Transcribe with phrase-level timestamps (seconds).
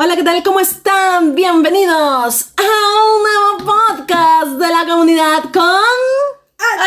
[0.00, 0.40] Hola, ¿qué tal?
[0.44, 1.34] ¿Cómo están?
[1.34, 5.64] Bienvenidos a un nuevo podcast de la comunidad con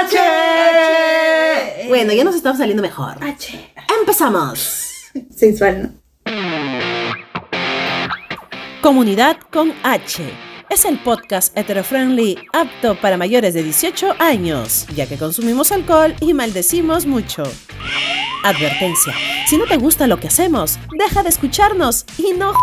[0.01, 1.89] H.
[1.89, 3.21] Bueno, ya nos estamos saliendo mejor.
[3.21, 3.73] H.
[3.99, 5.09] Empezamos.
[5.35, 5.89] Sensual, ¿no?
[8.81, 10.33] Comunidad con H.
[10.69, 16.33] Es el podcast hetero-friendly apto para mayores de 18 años, ya que consumimos alcohol y
[16.33, 17.43] maldecimos mucho.
[18.45, 19.13] Advertencia,
[19.47, 22.53] si no te gusta lo que hacemos, deja de escucharnos y no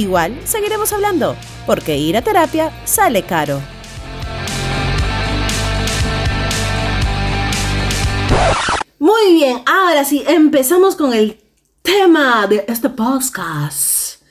[0.00, 3.60] Igual seguiremos hablando, porque ir a terapia sale caro.
[8.98, 11.38] Muy bien, ahora sí, empezamos con el
[11.82, 14.22] tema de este podcast.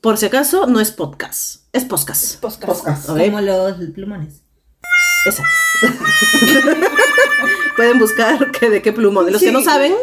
[0.00, 2.40] Por si acaso, no es podcast, es podcast.
[2.40, 3.10] Podcast.
[3.10, 3.18] ¿ok?
[3.26, 4.44] Como los plumones.
[5.26, 5.52] Exacto.
[7.76, 9.34] Pueden buscar que de qué plumones.
[9.34, 9.94] Los que no saben,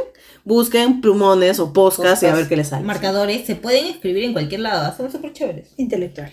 [0.46, 2.86] busquen plumones o podcast y a ver qué les sale.
[2.86, 5.74] Marcadores se pueden escribir en cualquier lado, son súper chéveres.
[5.76, 6.32] Intelectual.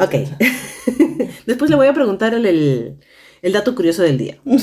[0.00, 0.14] Ok.
[1.46, 2.98] Después le voy a preguntar el, el-
[3.42, 4.38] el dato curioso del día.
[4.44, 4.54] Muy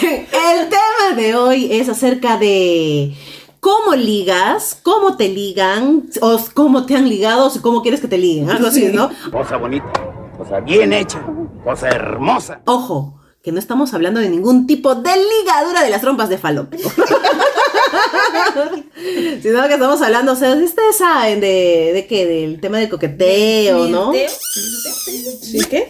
[0.00, 0.26] bien.
[0.32, 3.14] El tema de hoy es acerca de
[3.60, 8.18] cómo ligas, cómo te ligan, o cómo te han ligado, o cómo quieres que te
[8.18, 8.50] liguen.
[8.50, 9.10] Algo así, ¿no?
[9.32, 9.86] Cosa bonita,
[10.36, 11.24] cosa bien hecha,
[11.64, 12.60] cosa hermosa.
[12.66, 13.15] Ojo,
[13.46, 16.80] que no estamos hablando de ningún tipo de ligadura de las trompas de falopio.
[19.40, 23.86] Sino que estamos hablando, o sea, ustedes saben de, de qué, del tema del coqueteo,
[23.86, 24.12] ¿no?
[25.40, 25.86] ¿Sí qué?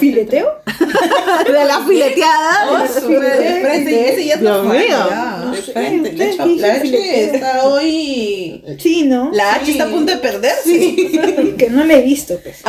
[0.00, 0.48] ¿Fileteo?
[1.46, 2.68] De la fileteada.
[2.68, 4.98] Oh, súper de frente, ese ya es Dios mío.
[5.44, 6.12] No de frente.
[6.36, 7.34] La, H fileteo.
[7.34, 8.64] está hoy.
[8.80, 9.30] Sí, ¿no?
[9.32, 9.70] La H Sí.
[9.72, 11.54] está a punto de perderse.
[11.58, 12.62] que no la he visto, pues.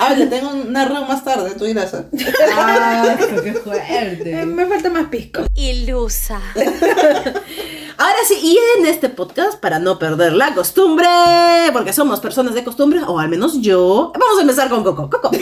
[0.00, 1.94] Ah, le tengo un narro más tarde, tú dirás.
[1.94, 2.04] ¿eh?
[2.54, 4.46] Ah, qué Eh, fuerte.
[4.46, 5.42] me falta más pisco.
[5.54, 6.40] Ilusa.
[7.98, 11.06] Ahora sí, y en este podcast, para no perder la costumbre,
[11.72, 15.08] porque somos personas de costumbre, o al menos yo, vamos a empezar con Coco.
[15.10, 15.30] Coco.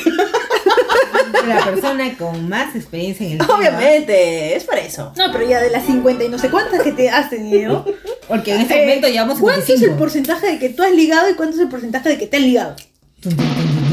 [1.47, 3.57] La persona con más experiencia en el tema.
[3.57, 5.13] Obviamente, es por eso.
[5.17, 7.85] No, pero ya de las 50 y no sé cuántas que te has tenido.
[8.29, 9.99] Porque en este eh, momento llevamos ¿Cuánto es el 55.
[9.99, 12.43] porcentaje de que tú has ligado y cuánto es el porcentaje de que te han
[12.43, 12.77] ligado?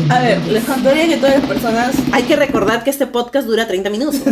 [0.10, 1.96] A ver, les contaría que todas las personas.
[2.12, 4.16] Hay que recordar que este podcast dura 30 minutos.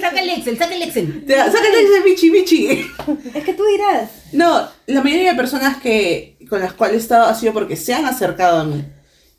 [0.00, 1.24] Saca el Excel, saca el Excel.
[1.26, 2.68] Te- Sácate ese bichi bichi.
[3.34, 4.10] Es que tú dirás.
[4.32, 7.92] No, la mayoría de personas que con las cuales he estado ha sido porque se
[7.94, 8.84] han acercado a mí.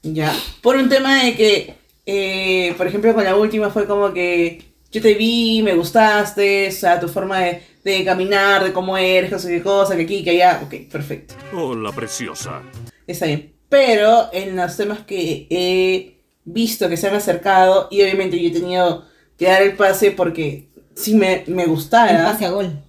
[0.03, 0.33] Ya.
[0.61, 1.75] Por un tema de que,
[2.05, 6.71] eh, por ejemplo, con la última fue como que yo te vi, me gustaste, o
[6.71, 10.23] sea, tu forma de, de caminar, de cómo eres, no sé qué cosa, que aquí,
[10.23, 10.61] que allá.
[10.63, 11.35] Ok, perfecto.
[11.53, 12.61] Hola, preciosa.
[13.07, 13.53] Está bien.
[13.69, 18.51] Pero en los temas que he visto que se han acercado, y obviamente yo he
[18.51, 19.05] tenido
[19.37, 22.25] que dar el pase porque si me, me El gustara.
[22.25, 22.83] pase a gol.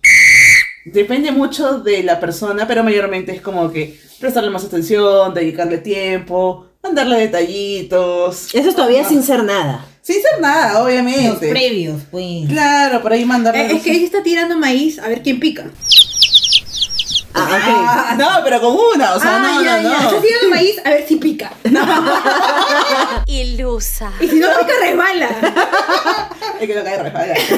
[0.87, 6.67] Depende mucho de la persona, pero mayormente es como que prestarle más atención, dedicarle tiempo,
[6.83, 8.55] mandarle detallitos.
[8.55, 9.87] Eso es todavía sin ser nada.
[10.01, 11.51] Sin ser nada, Los obviamente.
[11.51, 12.49] previos, pues.
[12.49, 13.67] Claro, por ahí mandarle.
[13.67, 15.71] Eh, es que ella está tirando maíz a ver quién pica.
[17.33, 17.49] Ah.
[17.63, 20.01] Ah, no, pero con una, o sea, ah, no, ya, no, ya.
[20.01, 20.09] no.
[20.11, 21.53] Está tirando maíz a ver si pica.
[23.27, 24.13] Ilusa.
[24.21, 25.29] Y si no pica, resbala.
[26.61, 27.35] Es que no cae resbala.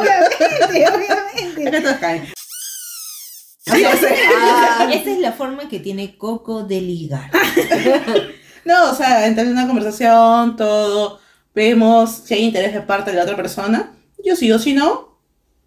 [0.00, 1.70] obviamente, Es obviamente.
[1.70, 2.26] que todos caen.
[3.68, 4.10] Sí, o sea,
[4.78, 7.28] Ah, Esa es la forma que tiene Coco de ligar.
[8.64, 11.18] No, o sea, entrar en una conversación, todo,
[11.52, 13.90] vemos si hay interés de parte de la otra persona.
[14.24, 15.05] Yo sí o si no,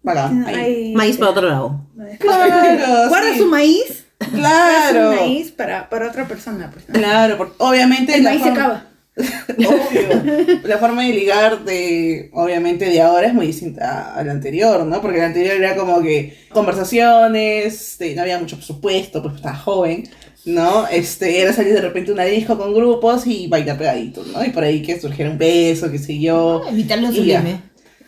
[0.02, 1.80] Maíz para otro lado.
[2.18, 3.38] Claro, Guarda sí.
[3.38, 4.04] su maíz.
[4.32, 5.12] Claro.
[5.12, 6.70] su maíz para, para otra persona.
[6.72, 6.94] Pues, ¿no?
[6.94, 8.86] Claro, porque obviamente El la maíz se acaba.
[9.20, 10.60] Obvio.
[10.64, 15.00] La forma de ligar de, obviamente, de ahora es muy distinta a la anterior, ¿no?
[15.02, 20.08] Porque la anterior era como que conversaciones, este, no había mucho presupuesto, pues estaba joven,
[20.46, 20.86] ¿no?
[20.88, 24.42] Este, era salir de repente una disco con grupos y bailar pegaditos, ¿no?
[24.44, 26.62] Y por ahí que surgiera un beso, qué sé yo.
[26.68, 27.40] Evitar lo Y ya.
[27.40, 27.60] sublime.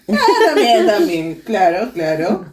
[0.09, 2.47] Ah, también, también, claro, claro.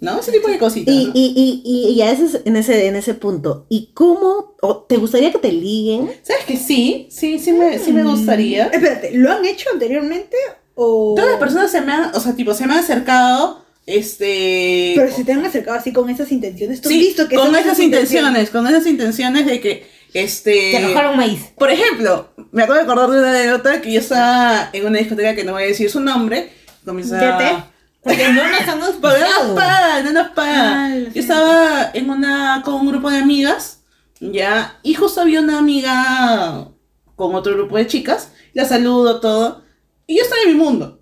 [0.00, 0.20] ¿No?
[0.20, 0.94] Ese tipo de cositas.
[0.94, 1.12] Y, ¿no?
[1.14, 4.96] y, y, y, y a ese, en, ese, en ese punto, ¿y cómo o te
[4.98, 6.10] gustaría que te liguen?
[6.22, 7.08] ¿Sabes que sí?
[7.10, 8.66] Sí, sí me, sí me gustaría.
[8.66, 10.36] Espérate, ¿lo han hecho anteriormente?
[10.74, 11.14] O...
[11.16, 14.92] Todas las personas se me han, o sea, tipo, se me han acercado, este...
[14.96, 17.56] Pero si te han acercado así con esas intenciones, tú Sí, visto que con son
[17.56, 20.70] esas intenciones, con esas intenciones de que, este...
[20.72, 21.40] Te arrojaron maíz.
[21.56, 25.34] Por ejemplo, me acabo de acordar de una anécdota que yo estaba en una discoteca
[25.34, 26.50] que no voy a decir su nombre,
[26.84, 27.20] comienza...
[27.20, 27.74] ¿Ya te?
[28.02, 29.46] Porque no nos han Porque no auspiciado.
[29.48, 30.56] nos pagan, no nos pagan.
[30.58, 33.80] Ah, lo Yo estaba en una, con un grupo de amigas,
[34.20, 36.68] ya, y justo había una amiga
[37.16, 39.62] con otro grupo de chicas, la saludo, todo,
[40.06, 41.00] y yo estaba en mi mundo,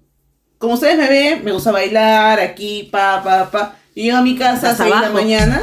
[0.58, 3.76] como ustedes me ven, me gusta bailar aquí, pa, pa, pa.
[3.96, 5.62] Y llego a mi casa a Hasta 6 de la mañana.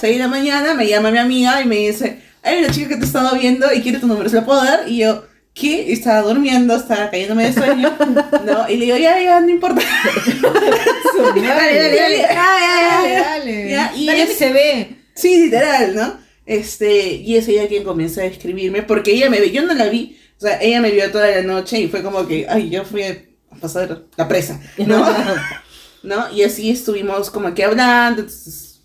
[0.00, 2.96] 6 de la mañana me llama mi amiga y me dice, hay una chica que
[2.96, 4.88] te he estado viendo y quiere tu número, ¿se la puedo dar?
[4.88, 5.86] Y yo, ¿qué?
[5.88, 7.96] Y estaba durmiendo, estaba cayéndome de sueño.
[8.44, 8.68] ¿no?
[8.68, 9.80] Y le digo, ya, ya, no importa.
[11.16, 12.18] Dale, dale, dale.
[12.18, 13.22] Ya.
[13.22, 14.96] Dale, Ya, y Dale mi CV.
[15.14, 16.18] Sí, literal, ¿no?
[16.46, 19.86] Este, y es ella quien comienza a escribirme, porque ella me ve, yo no la
[19.86, 22.84] vi, o sea, ella me vio toda la noche y fue como que, ay, yo
[22.84, 23.16] fui a
[23.60, 25.06] pasar la presa, ¿no?
[26.02, 26.32] ¿No?
[26.32, 28.80] Y así estuvimos como que hablando, entonces,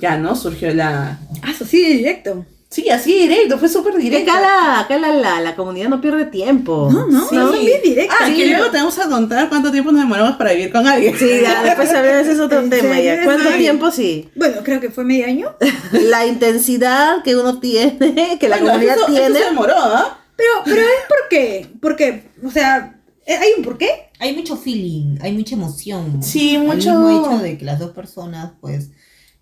[0.00, 0.34] ya, ¿no?
[0.34, 1.20] Surgió la...
[1.42, 2.46] Ah, eso sí, directo.
[2.76, 4.30] Sí, así directo, fue súper directo.
[4.30, 6.90] acá, la, acá la, la, la comunidad no pierde tiempo.
[6.92, 7.34] No, no, Sí.
[7.34, 8.16] son bien directos.
[8.20, 11.16] Ah, que luego te vamos a contar cuánto tiempo nos demoramos para vivir con alguien.
[11.18, 13.24] Sí, ya, después a veces es otro ¿En tema ya.
[13.24, 13.58] ¿Cuánto Sí.
[13.58, 14.28] tiempo sí?
[14.36, 15.56] Bueno, creo que fue medio año.
[15.92, 19.38] La intensidad que uno tiene, que la Bueno, comunidad eso- eso tiene.
[19.38, 20.18] se demoró, ¿ah?
[20.36, 21.66] Pero, pero es por qué.
[21.80, 22.24] ¿Por qué?
[22.44, 24.10] O sea, ¿eh, ¿hay un por qué?
[24.18, 26.22] Hay mucho feeling, hay mucha emoción.
[26.22, 28.90] Sí, mucho- mismo hecho de que las dos personas, pues,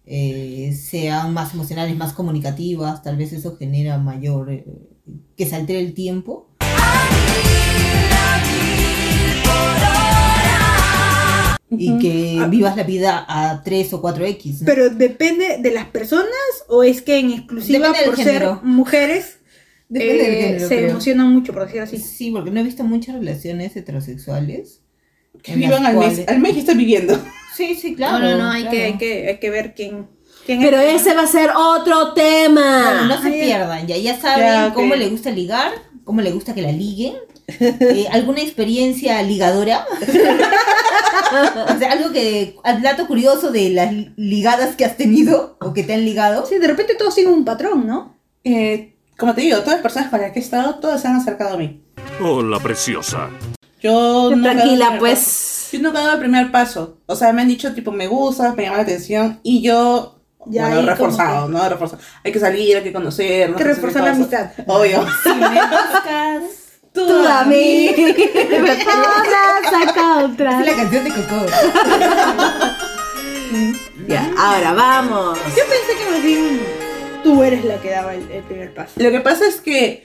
[0.06, 4.50] eh, sean más emocionales, más comunicativas, tal vez eso genera mayor.
[4.50, 4.64] eh,
[5.36, 6.48] que se altere el tiempo.
[11.76, 14.60] Y que vivas la vida a 3 o 4X.
[14.60, 14.66] ¿no?
[14.66, 16.28] Pero depende de las personas
[16.68, 18.54] o es que en exclusiva por género.
[18.56, 19.38] ser mujeres
[19.88, 20.90] Depende del eh, género, se creo.
[20.90, 21.98] emocionan mucho, por decir así.
[21.98, 24.82] Sí, porque no he visto muchas relaciones heterosexuales.
[25.42, 27.18] Que vivan al mes, al mes que están viviendo.
[27.56, 28.18] Sí, sí, claro.
[28.18, 28.76] no, no, no, hay, claro.
[28.76, 30.08] que, hay, que, hay que ver quién,
[30.44, 31.02] quién Pero es.
[31.02, 32.82] ese va a ser otro tema.
[32.82, 35.72] Bueno, no se pierdan, ya, ya saben Ya, cómo le gusta ligar,
[36.04, 37.14] cómo le gusta que la liguen.
[37.46, 39.86] Eh, ¿Alguna experiencia ligadora?
[41.74, 45.84] o sea, algo que, al dato curioso de las ligadas que has tenido o que
[45.84, 46.46] te han ligado.
[46.46, 48.16] Sí, de repente todos siguen un patrón, ¿no?
[48.42, 51.16] Eh, como te digo, todas las personas con las que he estado, todas se han
[51.16, 51.82] acercado a mí.
[52.20, 53.30] Hola, preciosa.
[53.84, 55.19] Yo nunca he dado el Tranquila, primer pues.
[55.20, 55.76] paso.
[55.76, 56.98] Yo nunca he dado el primer paso.
[57.06, 59.40] O sea, me han dicho, tipo, me gusta, me llama la atención.
[59.42, 61.69] Y yo, Ya bueno, reforzado, ¿no?
[61.69, 62.02] Reforzado.
[62.25, 63.50] Hay que salir, hay que conocer.
[63.50, 64.50] Hay que reforzar la amistad.
[64.66, 65.06] Obvio.
[65.22, 66.42] Si me buscas.
[66.94, 67.90] Tú, Tú a mí.
[68.62, 70.60] Me acá otra.
[70.60, 71.46] Es la canción de Coco.
[74.08, 75.38] Ya, ahora vamos.
[75.48, 76.60] Yo pensé que más bien
[77.22, 78.92] tú eres la que daba el, el primer paso.
[78.96, 80.04] Lo que pasa es que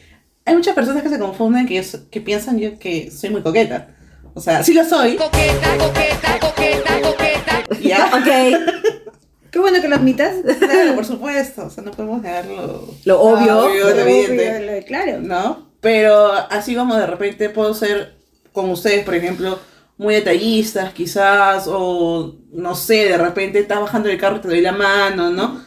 [0.49, 3.89] hay muchas personas que se confunden, que, yo que piensan yo que soy muy coqueta.
[4.33, 5.15] O sea, sí lo soy.
[5.15, 7.79] Coqueta, coqueta, coqueta, coqueta.
[7.81, 8.09] Ya.
[8.15, 9.51] Ok.
[9.51, 10.35] Qué bueno que lo admitas.
[10.59, 11.65] Claro, por supuesto.
[11.65, 12.87] O sea, no podemos negarlo.
[13.05, 13.65] Lo obvio.
[13.65, 14.57] Obvio, lo evidente.
[14.57, 15.19] Obvio, lo- claro.
[15.21, 15.69] ¿no?
[15.81, 18.17] Pero así como de repente puedo ser
[18.51, 19.59] con ustedes, por ejemplo,
[19.97, 24.61] muy detallistas quizás, o no sé, de repente estás bajando el carro y te doy
[24.61, 25.63] la mano, ¿no?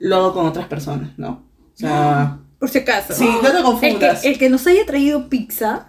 [0.00, 1.48] Lo hago con otras personas, ¿no?
[1.74, 3.12] O sea, Por si acaso.
[3.12, 4.24] sí, no te El que, confundas.
[4.24, 5.84] el que nos haya traído pizza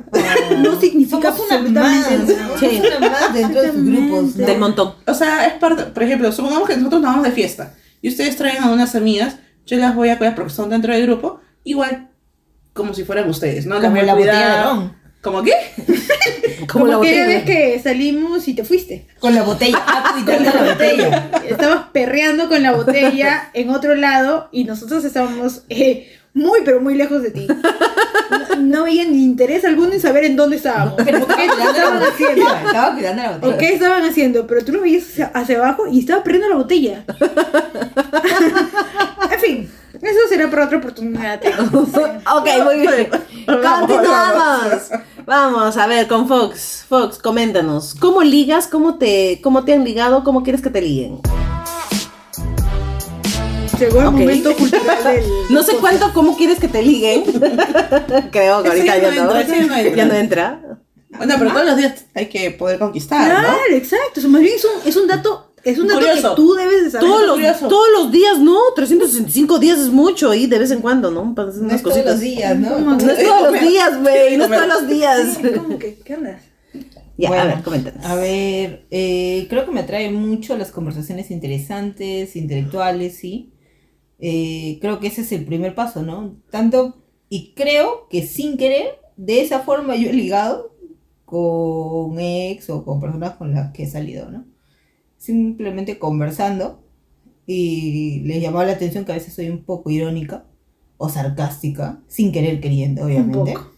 [0.58, 2.06] no significa Somos una más.
[2.06, 2.58] absolutamente nada.
[2.60, 2.66] Sí.
[2.82, 4.36] Somos una más dentro de sus grupos.
[4.36, 4.46] ¿no?
[4.46, 4.96] Del montón.
[5.08, 8.36] O sea, es parte, por ejemplo, supongamos que nosotros nos vamos de fiesta y ustedes
[8.36, 12.10] traen a unas amigas, yo las voy a cuidar porque son dentro del grupo, igual
[12.74, 13.76] como si fueran ustedes, ¿no?
[13.76, 14.58] Las Como voy a la botella cuidar.
[14.58, 14.96] de ron.
[15.22, 15.54] ¿Cómo qué?
[16.72, 17.28] Como la aquella botella.
[17.28, 19.08] vez que salimos y te fuiste.
[19.20, 19.82] Con la botella.
[19.88, 21.32] Ah, cuidando la botella.
[21.48, 26.94] Estabas perreando con la botella en otro lado y nosotros estábamos eh, muy, pero muy
[26.96, 27.48] lejos de ti.
[28.60, 30.94] No, no ni interés alguno en saber en dónde estábamos.
[31.04, 32.44] Pero ¿O ¿Qué estaba cuidando la estaban haciendo?
[32.44, 32.64] botella.
[32.68, 33.58] Estaba cuidando la ¿O botella.
[33.58, 34.46] qué estaban haciendo?
[34.48, 37.04] Pero tú lo veías hacia, hacia abajo y estaba perdiendo la botella.
[39.32, 39.72] en fin,
[40.02, 41.42] eso será para otra oportunidad.
[42.36, 43.08] Ok, muy bien.
[43.46, 44.90] Continuamos.
[45.26, 46.86] Vamos, a ver, con Fox.
[46.88, 47.96] Fox, coméntanos.
[47.96, 48.68] ¿Cómo ligas?
[48.68, 50.24] ¿Cómo te, cómo te han ligado?
[50.24, 51.20] ¿Cómo quieres que te liguen?
[53.80, 55.24] Llegó el momento cultural del.
[55.50, 57.24] No sé cuánto, ¿cómo quieres que te liguen?
[58.32, 59.26] Creo que ahorita ya no.
[59.26, 59.96] no entra, no entra.
[59.96, 60.62] Ya no entra.
[61.18, 63.76] Bueno, pero todos los días hay que poder conquistar, Claro, ¿no?
[63.76, 64.20] exacto.
[64.20, 66.30] O sea, más bien es un, es un dato, es un dato Curioso.
[66.32, 67.08] que tú debes de saber.
[67.10, 68.60] Todos los, todos los días, ¿no?
[68.76, 71.34] 365 días es mucho y de vez en cuando, ¿no?
[71.34, 72.80] Para hacer No unas es todos los días, ¿no?
[72.80, 74.38] No es todos los días, güey.
[74.38, 75.38] No es todos los días.
[75.42, 75.96] Sí, ¿Cómo que?
[76.04, 76.42] ¿Qué andas?
[77.18, 78.04] Ya, a ver, coméntanos.
[78.06, 83.54] A ver, eh, creo que me atrae mucho las conversaciones interesantes, intelectuales, sí.
[84.20, 86.38] Eh, creo que ese es el primer paso, ¿no?
[86.50, 86.96] Tanto,
[87.30, 90.76] y creo que sin querer, de esa forma yo he ligado
[91.26, 94.46] con ex o con personas con las que he salido, ¿no?
[95.18, 96.84] Simplemente conversando
[97.48, 100.46] y les llamaba la atención que a veces soy un poco irónica
[100.98, 103.54] o sarcástica, sin querer queriendo, obviamente.
[103.54, 103.72] poco.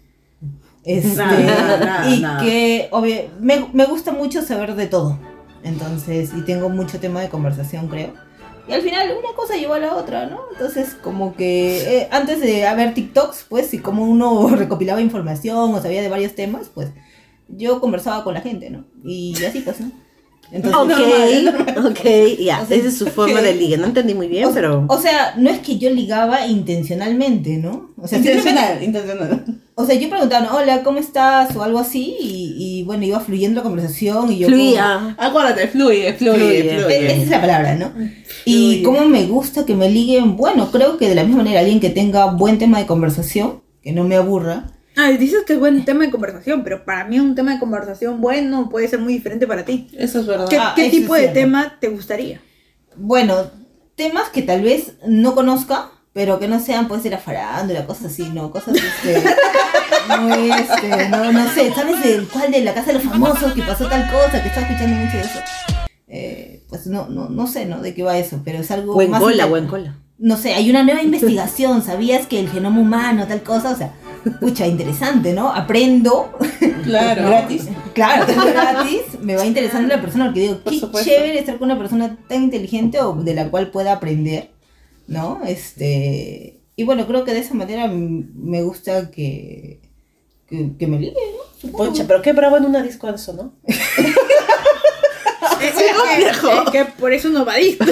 [0.83, 2.43] Este, nada, nada, y nada.
[2.43, 5.19] que obvio, me, me gusta mucho saber de todo.
[5.63, 8.13] Entonces, y tengo mucho tema de conversación, creo.
[8.67, 10.41] Y al final una cosa llevó a la otra, ¿no?
[10.51, 15.81] Entonces, como que eh, antes de haber TikToks, pues, y como uno recopilaba información o
[15.81, 16.89] sabía de varios temas, pues,
[17.47, 18.83] yo conversaba con la gente, ¿no?
[19.03, 19.91] Y así pues, ¿no?
[20.51, 23.77] Entonces, Ok, ok, ya, O sea, esa es su forma de liga.
[23.77, 24.85] No entendí muy bien, o, pero...
[24.87, 27.91] o sea, no es que yo ligaba intencionalmente, ¿no?
[28.01, 29.45] O sea, Intencional, intencional.
[29.75, 30.55] o sea, yo preguntaba, ¿no?
[30.55, 31.55] hola, ¿cómo estás?
[31.55, 34.47] O algo así, y, y, bueno, iba fluyendo la conversación y yo...
[34.47, 35.15] como- Fluía.
[35.19, 36.79] Acuérdate, fluye, fluye, Fluye.
[36.79, 36.97] fluye.
[36.97, 37.91] E- Esa es la palabra, ¿no?
[38.45, 41.79] Y cómo me gusta que me liguen, bueno, creo que de la misma manera alguien
[41.79, 44.71] que tenga buen tema de conversación, que no me aburra.
[44.95, 48.19] Ah, dices que es buen tema de conversación, pero para mí un tema de conversación
[48.19, 49.87] bueno puede ser muy diferente para ti.
[49.95, 50.47] Eso es verdad.
[50.49, 52.41] ¿Qué, Ah, qué tipo de tema te gustaría?
[52.95, 53.35] Bueno,
[53.95, 58.05] temas que tal vez no conozca, pero que no sean, puede ser la farándula, cosas
[58.13, 58.49] así, ¿no?
[58.49, 59.21] Cosas, este,
[60.19, 63.61] muy, este, no, no sé, ¿sabes del cuál de la casa de los famosos que
[63.61, 65.39] pasó tal cosa, que estaba escuchando mucho de eso?
[66.07, 67.81] Eh, pues no, no, no sé, ¿no?
[67.81, 69.97] De qué va eso, pero es algo Buen más cola, buen cola.
[70.17, 73.71] no sé, hay una nueva investigación, ¿sabías que el genoma humano, tal cosa?
[73.71, 73.93] O sea,
[74.39, 75.49] pucha, interesante, ¿no?
[75.53, 76.31] Aprendo.
[76.83, 77.27] Claro.
[77.27, 77.67] Gratis.
[77.93, 81.09] Claro, gratis, me va interesando la persona porque digo, Por qué supuesto.
[81.09, 84.51] chévere estar con una persona tan inteligente o de la cual pueda aprender,
[85.07, 85.41] ¿no?
[85.45, 89.81] Este, y bueno, creo que de esa manera me gusta que,
[90.47, 91.59] que, que me ligue, ¿no?
[91.59, 91.89] Supongo.
[91.91, 93.53] Pucha, pero qué bravo en una disco eso, ¿no?
[95.61, 97.85] Es, es que, es que por eso no va a disco.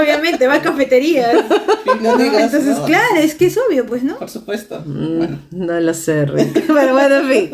[0.00, 1.44] Obviamente, va a cafeterías.
[1.86, 2.84] Entonces, ¿no?
[2.84, 4.16] claro, es que es obvio, pues, ¿no?
[4.18, 4.80] Por supuesto.
[4.84, 5.38] Mm, Bueno.
[5.50, 6.52] No lo sé, Rick.
[6.66, 7.50] Pero bueno, en fin.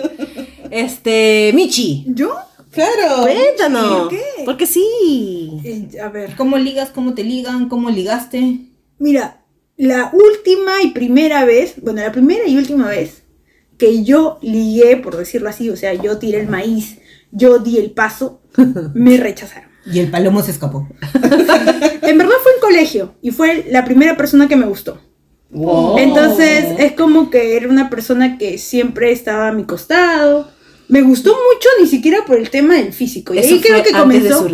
[0.71, 2.37] Este, Michi, ¿Yo?
[2.71, 3.23] Claro.
[3.23, 4.01] cuéntanos.
[4.01, 4.23] ¿por qué?
[4.45, 5.61] Porque sí.
[5.65, 6.35] Eh, a ver.
[6.37, 6.91] ¿Cómo ligas?
[6.91, 7.69] ¿Cómo te ligan?
[7.69, 8.59] ¿Cómo ligaste?
[8.99, 9.43] Mira,
[9.77, 13.24] la última y primera vez, bueno, la primera y última vez
[13.79, 16.99] que yo ligué, por decirlo así, o sea, yo tiré el maíz,
[17.31, 18.43] yo di el paso,
[18.95, 19.71] me rechazaron.
[19.87, 20.89] Y el palomo se escapó.
[22.07, 25.01] En verdad fue en colegio y fue la primera persona que me gustó.
[25.51, 25.99] Wow.
[25.99, 30.49] Entonces es como que era una persona que siempre estaba a mi costado.
[30.89, 33.33] Me gustó mucho ni siquiera por el tema del físico.
[33.33, 34.47] Y Eso ahí creo que antes de comenzó.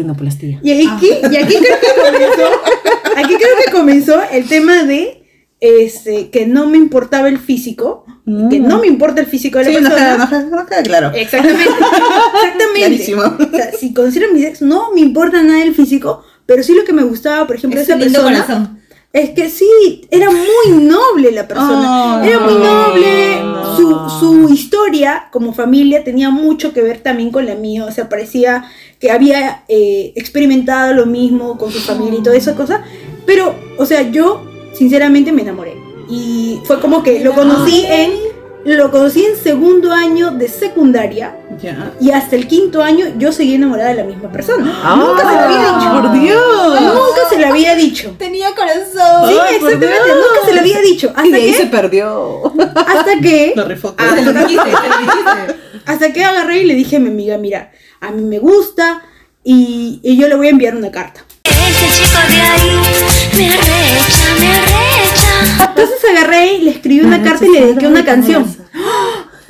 [0.62, 2.48] Y, aquí, y aquí creo que comenzó,
[3.16, 5.24] aquí creo que comenzó el tema de
[5.58, 8.04] este, que no me importaba el físico,
[8.50, 10.06] que no me importa el físico de la Sí, no persona.
[10.06, 11.10] queda, no queda- no queda claro.
[11.14, 11.64] Exactamente,
[12.34, 12.78] exactamente.
[12.80, 13.22] Clarísimo.
[13.22, 16.74] O sea, si considero a mis ex, no me importa nada el físico, pero sí
[16.74, 18.42] lo que me gustaba, por ejemplo, Es esa persona.
[18.44, 18.80] corazón.
[19.12, 22.22] Es que sí, era muy noble la persona.
[22.24, 23.42] Era muy noble.
[23.42, 23.76] no.
[23.76, 27.84] Su, su historia como familia tenía mucho que ver también con la mía.
[27.86, 28.66] O sea, parecía
[29.00, 32.84] que había eh, experimentado lo mismo con su familia y toda esa cosa.
[33.26, 34.44] Pero, o sea, yo
[34.74, 35.74] sinceramente me enamoré.
[36.10, 38.30] Y fue como que lo conocí en.
[38.62, 41.34] Lo conocí en segundo año de secundaria.
[41.62, 41.92] Ya.
[41.98, 44.66] Y hasta el quinto año yo seguí enamorada de la misma persona.
[44.96, 45.88] Nunca se lo había dicho.
[45.88, 46.80] Ah, ¡Por Dios!
[46.82, 48.14] Nunca se lo había dicho.
[48.18, 49.30] Tenía corazón.
[49.30, 51.06] Sí, Ay, exactamente, nunca se lo había dicho.
[51.06, 52.52] Y Hasta de ahí se perdió.
[52.76, 53.94] hasta que, Lo rifó.
[53.96, 55.56] Ah, te lo dijiste, te lo dijiste.
[55.86, 57.70] hasta que agarré y le dije a mi amiga, mira,
[58.02, 59.00] a mí me gusta
[59.42, 61.24] y, y yo le voy a enviar una carta.
[61.44, 62.70] Ese chico de ahí
[63.38, 64.69] me arrecha, me arrecha.
[65.40, 68.56] Entonces agarré y le escribí una carta y le dediqué una canción.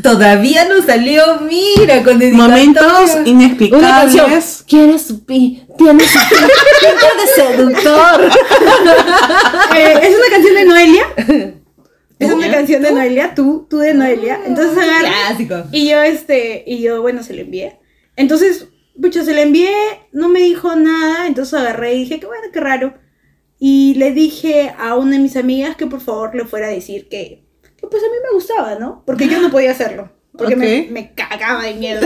[0.03, 2.19] Todavía no salió, mira, con.
[2.33, 4.65] Momentos inexplicables.
[4.67, 5.63] ¿Quieres su pi?
[5.77, 6.37] Tienes su pi.
[6.81, 8.31] Pinta de seductor.
[9.77, 11.05] Eh, es una canción de Noelia.
[12.19, 14.41] Es una canción de Noelia, tú, tú de Noelia.
[14.45, 15.69] Entonces agarré Clásico.
[15.73, 17.79] y yo este, y yo, bueno, se lo envié.
[18.17, 18.69] Entonces,
[19.01, 19.73] pucha, se lo envié,
[20.13, 22.95] no me dijo nada, entonces agarré y dije, qué bueno, qué raro.
[23.63, 27.09] Y le dije a una de mis amigas que por favor le fuera a decir
[27.09, 27.45] que,
[27.77, 29.03] que pues a mí me gustaba, ¿no?
[29.07, 30.11] Porque yo no podía hacerlo.
[30.37, 30.91] Porque me, Ok.
[30.91, 32.01] me cagaba de miedo.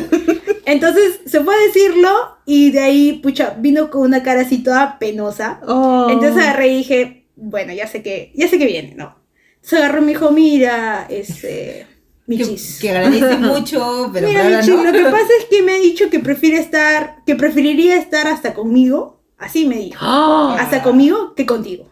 [0.66, 2.10] Entonces se fue a decirlo
[2.46, 5.60] y de ahí, pucha, vino con una cara así toda penosa.
[5.66, 6.08] Oh.
[6.10, 9.16] Entonces agarré y dije, bueno, ya sé que, ya sé que viene, ¿no?
[9.56, 11.86] Entonces agarró y me dijo, mira, este,
[12.26, 12.78] Que, Michis.
[12.80, 14.84] que agradece mucho, pero Mira, por ahora Michi, no.
[14.84, 18.54] lo que pasa es que me ha dicho que prefiere estar, que preferiría estar hasta
[18.54, 20.56] conmigo, así me dijo, Ah.
[20.60, 21.90] hasta conmigo que contigo.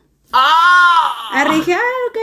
[1.52, 2.18] Y dije, ah, ok,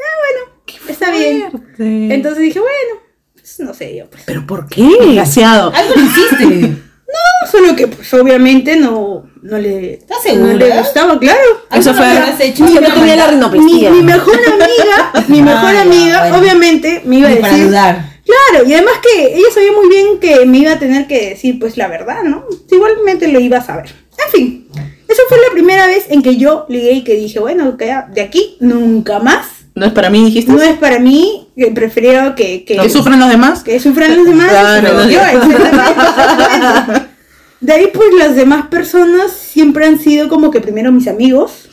[0.00, 2.10] ah, bueno, está bien.
[2.12, 3.02] Entonces dije, bueno,
[3.34, 4.24] pues, no sé yo, pues.
[4.26, 4.82] ¿Pero por qué?
[5.00, 5.72] Desgraciado.
[5.74, 6.76] Algo lo hiciste.
[7.50, 11.40] Solo que, pues, obviamente no, no le, ¿Estás no le gustaba, claro.
[11.72, 12.06] Eso fue.
[12.40, 12.64] hecho.
[12.64, 16.38] No tenía la Mi, mejor amiga, mi mejor Ah, amiga, bueno.
[16.38, 18.04] obviamente me iba a Ni para decir, dudar.
[18.24, 21.60] Claro, y además que ella sabía muy bien que me iba a tener que decir
[21.60, 22.44] pues la verdad, ¿no?
[22.68, 23.94] Igualmente lo iba a saber.
[24.24, 24.68] En fin,
[25.08, 28.20] esa fue la primera vez en que yo ligué y que dije, bueno, ya de
[28.20, 29.46] aquí nunca más.
[29.74, 30.52] ¿No es para mí, dijiste?
[30.52, 33.62] No es para mí, que prefiero que, que, ¿Que sufren los demás?
[33.62, 34.48] que sufran los demás.
[34.48, 35.08] Claro.
[35.08, 35.20] yo.
[37.60, 41.68] De ahí pues las demás personas siempre han sido como que primero mis amigos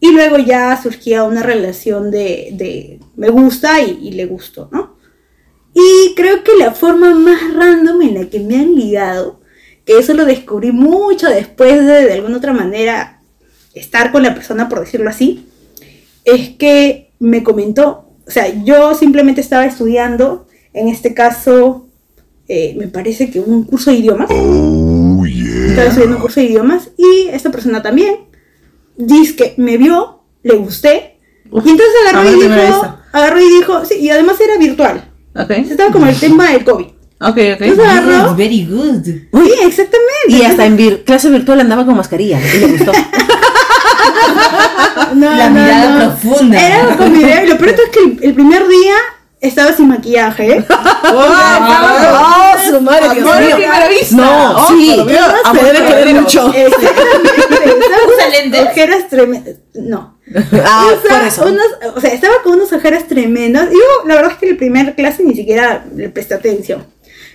[0.00, 4.96] y luego ya surgía una relación de, de me gusta y, y le gusto, ¿no?
[5.74, 9.40] Y creo que la forma más random en la que me han ligado,
[9.84, 13.20] que eso lo descubrí mucho después de de alguna otra manera
[13.74, 15.46] estar con la persona, por decirlo así,
[16.24, 21.88] es que me comentó, o sea, yo simplemente estaba estudiando, en este caso,
[22.48, 24.30] eh, me parece que un curso de idiomas.
[24.30, 28.16] Estaba estudiando un curso de idiomas y esta persona también
[28.96, 33.94] dice que me vio, le gusté, y entonces agarró y dijo, agarró y dijo, sí,
[34.00, 35.08] y además era virtual.
[35.34, 36.86] Estaba como el tema del COVID.
[37.22, 37.60] Ok, ok.
[37.60, 39.04] Entonces agarró, It's very good.
[39.04, 40.28] sí, exactamente.
[40.28, 42.38] Y hasta en vir- clase virtual andaba con mascarilla.
[42.40, 42.92] Y le gustó.
[45.14, 46.16] No, La no, mirada no.
[46.18, 46.66] profunda.
[46.66, 47.44] Era con video.
[47.44, 48.94] Y lo peor es que el, el primer día
[49.40, 50.64] estaba sin maquillaje.
[51.04, 53.56] ¡Oh, su madre, Dios Amor a mío!
[53.56, 54.16] primera vista.
[54.16, 54.96] No, Oh, sí.
[55.44, 56.52] A debe querer mucho.
[56.54, 57.30] Exactamente.
[57.82, 58.66] Estaba con ¿Usa lentes?
[58.70, 59.54] ojeras tremendas.
[59.74, 60.18] No.
[60.64, 61.44] Ah, O sea, por eso.
[61.96, 63.68] o sea, estaba con unas ojeras tremendas.
[63.70, 66.86] Y yo, la verdad es que en la primera clase ni siquiera le presté atención.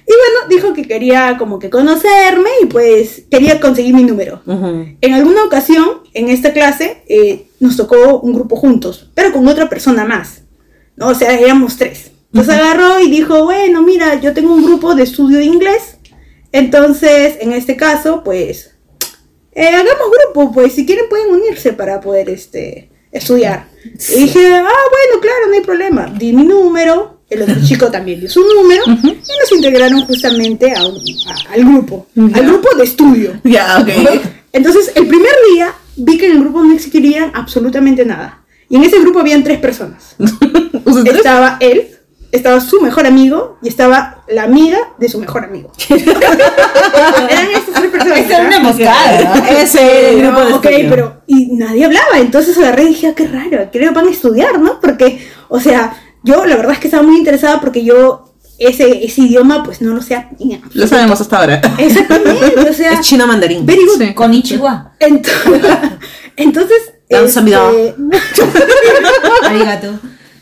[0.07, 4.41] Y bueno, dijo que quería como que conocerme y pues quería conseguir mi número.
[4.45, 4.95] Ujú.
[5.01, 9.67] En alguna ocasión, en esta clase, eh, nos tocó un grupo juntos, pero con otra
[9.67, 10.43] persona más.
[10.95, 11.09] ¿no?
[11.09, 12.11] O sea, éramos tres.
[12.31, 15.97] Entonces agarró y dijo, bueno, mira, yo tengo un grupo de estudio de inglés.
[16.51, 18.75] Entonces, en este caso, pues,
[19.51, 23.67] eh, hagamos grupo, pues, si quieren pueden unirse para poder, este, estudiar.
[23.83, 26.13] Y dije, ah, bueno, claro, no hay problema.
[26.17, 29.07] Di mi número, el otro chico también dio su número, y
[29.39, 33.39] nos integraron justamente a un- a- al grupo, al grupo de estudio.
[33.43, 33.89] Ya, ok.
[34.53, 38.41] Entonces, el primer día vi que en el grupo no existiría absolutamente nada.
[38.69, 40.15] Y en ese grupo habían tres personas.
[41.05, 41.87] Estaba él,
[42.31, 45.71] estaba su mejor amigo y estaba la amiga de su mejor amigo.
[45.89, 48.17] Eran estas tres personas.
[48.19, 49.49] Esa era una emboscada.
[49.61, 50.89] Ese el grupo de ok, estudio.
[50.89, 54.11] pero y nadie hablaba, entonces agarré y dije, ah, qué raro, creo que van a
[54.11, 54.79] estudiar, ¿no?
[54.81, 55.93] Porque, o sea,
[56.27, 59.95] yo la verdad es que estaba muy interesada porque yo ese, ese idioma pues no
[59.95, 60.27] lo sé.
[60.73, 61.61] Lo sabemos hasta ahora.
[61.77, 63.65] Exactamente, o sea, Es chino mandarín.
[63.65, 63.99] very good.
[63.99, 64.13] Sí.
[64.13, 64.93] Con Ichiwa.
[64.99, 66.01] Entonces,
[66.35, 67.95] entonces, este,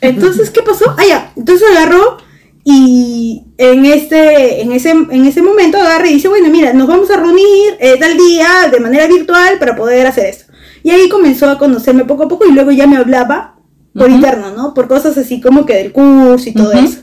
[0.00, 0.94] entonces, ¿qué pasó?
[0.98, 2.18] Ah, ya, entonces agarró
[2.64, 7.08] y en este, en ese, en ese momento agarra y dice, bueno, mira, nos vamos
[7.10, 10.52] a reunir eh, tal día de manera virtual para poder hacer esto.
[10.82, 13.55] Y ahí comenzó a conocerme poco a poco y luego ya me hablaba
[13.98, 14.74] por interno, ¿no?
[14.74, 16.98] Por cosas así como que del curso y todo eso.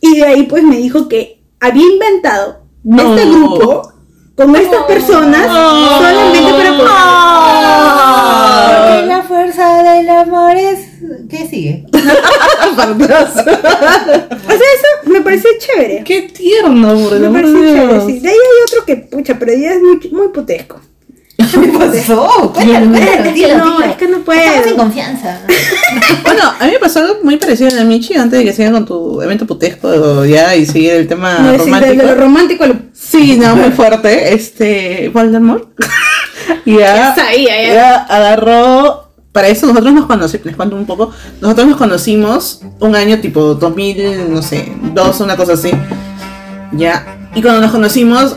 [0.00, 3.14] Y de ahí pues me dijo que había inventado No.
[3.16, 3.92] este grupo
[4.34, 6.90] con estas personas solamente para poder...
[8.76, 10.78] Porque la fuerza del amor es.
[11.28, 11.86] ¿Qué sigue?
[12.72, 16.02] O sea, eso me pareció chévere.
[16.04, 18.20] Qué tierno, el Me de chévere, sí.
[18.20, 20.80] De ahí hay otro que, pucha, pero ya es muy, muy putesco.
[21.52, 22.28] ¿Qué pasó?
[22.54, 24.40] Cuéntalo, cuéntalo, dilo, no, es que no puedo.
[24.40, 25.40] Estamos en confianza.
[26.22, 28.72] Bueno, a mí me pasó algo muy parecido a la Michi antes de que sigan
[28.72, 32.02] con tu evento putesco ya y seguir el tema No, sí, de, romántico.
[32.02, 32.74] de lo romántico lo...
[32.92, 34.32] Sí, no, muy fuerte.
[34.32, 35.68] Este, Voldemort.
[36.64, 37.74] ya, Ya sabía, ya.
[37.74, 39.08] ya agarró.
[39.32, 41.12] Para eso nosotros nos conocimos, les cuento un poco.
[41.40, 45.70] Nosotros nos conocimos un año tipo 2000, no sé, dos, una cosa así.
[46.72, 47.16] Ya.
[47.34, 48.36] Y cuando nos conocimos,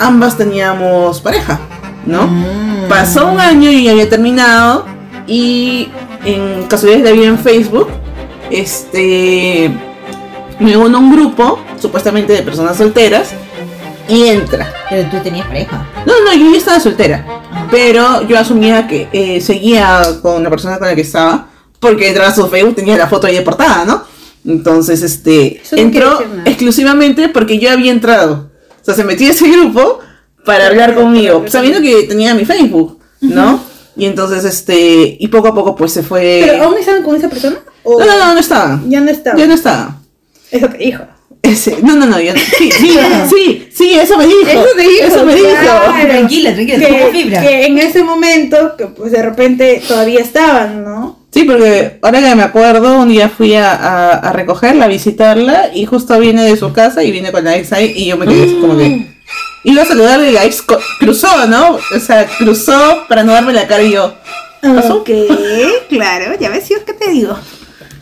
[0.00, 1.60] ambas teníamos pareja,
[2.06, 2.28] ¿no?
[2.88, 4.86] Pasó un año y ya había terminado.
[5.26, 5.88] Y
[6.24, 7.88] en casualidades de vida en Facebook,
[8.50, 9.70] este.
[10.58, 13.30] Me uno a un grupo, supuestamente de personas solteras,
[14.08, 14.72] y entra.
[14.88, 15.86] Pero tú tenías pareja.
[16.06, 17.24] No, no, yo ya estaba soltera.
[17.70, 21.48] Pero yo asumía que eh, seguía con la persona con la que estaba.
[21.80, 24.04] Porque detrás de su Facebook tenía la foto ahí de portada, ¿no?
[24.44, 25.60] Entonces, este.
[25.62, 28.50] Eso entró exclusivamente porque yo había entrado.
[28.80, 30.00] O sea, se metió a ese grupo
[30.44, 31.36] para hablar conmigo.
[31.36, 33.60] hablar Sabiendo que tenía mi Facebook, ¿no?
[33.96, 35.16] Y entonces, este.
[35.20, 36.44] Y poco a poco, pues se fue.
[36.46, 37.56] ¿Pero aún estaban con esa persona?
[37.82, 38.80] ¿O No, no, no, no estaba.
[38.88, 39.38] Ya no estaba.
[39.38, 39.98] Ya no estaba.
[40.50, 41.02] Eso te dijo.
[41.42, 42.40] Ese- no, no, no, ya no.
[42.56, 44.46] Sí, sí, sí, sí, eso me dijo.
[44.48, 45.48] Eso te dijo, Eso me dijo.
[46.08, 47.40] Tranquila, tranquila, Que, fibra.
[47.42, 51.18] que en ese momento, que pues de repente todavía estaban, ¿no?
[51.32, 55.70] Sí, porque ahora que me acuerdo, un día fui a, a- a recogerla, a visitarla,
[55.74, 58.26] y justo viene de su casa y viene con la ex ahí, y yo me
[58.26, 59.11] quedé así como que.
[59.64, 61.76] Iba a saludarle y la ex co- cruzó, ¿no?
[61.94, 64.14] O sea, cruzó para no darme la cara y yo.
[64.60, 64.96] ¿Pasó?
[64.98, 65.10] Ok,
[65.88, 67.36] claro, ya ves, yo qué te digo.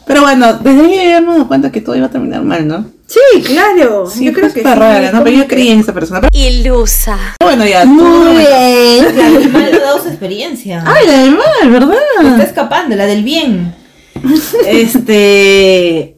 [0.06, 2.84] Pero bueno, desde ahí ya me dado cuenta que todo iba a terminar mal, ¿no?
[3.06, 4.06] Sí, claro.
[4.08, 5.22] Sí, yo creo que súper sí, rara, ¿no?
[5.24, 6.20] Pero yo que- creí en esa persona.
[6.20, 7.18] Pero Ilusa.
[7.42, 7.84] bueno, ya.
[7.84, 9.14] Muy bien.
[9.14, 10.82] Claro, mal ha dado su experiencia.
[10.86, 12.40] Ay, la de mal, Está ¿verdad?
[12.40, 13.74] escapando, la del bien.
[14.66, 16.16] Este.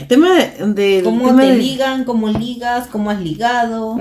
[0.00, 1.00] El tema de.
[1.04, 2.04] ¿Cómo tema te de- ligan?
[2.04, 2.86] ¿Cómo ligas?
[2.88, 3.98] ¿Cómo has ligado?